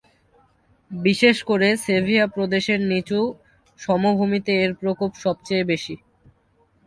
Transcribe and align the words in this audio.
বিশেষ 0.91 1.37
করে 1.49 1.67
সেভিয়া 1.85 2.25
প্রদেশের 2.27 2.79
নিচু 2.89 3.19
সমভূমিতে 3.79 4.51
এর 4.63 4.71
প্রকোপ 4.81 5.11
সবচেয়ে 5.23 5.63
বেশি। 5.63 5.95